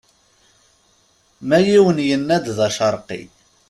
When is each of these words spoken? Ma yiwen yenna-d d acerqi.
Ma 1.47 1.57
yiwen 1.65 1.99
yenna-d 2.07 2.45
d 2.57 2.59
acerqi. 2.67 3.21